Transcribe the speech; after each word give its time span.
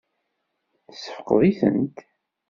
Tessefqed-itent? 0.87 1.97